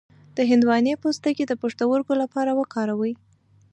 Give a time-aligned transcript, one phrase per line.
[0.35, 3.13] د هندواڼې پوستکی د پښتورګو لپاره وکاروئ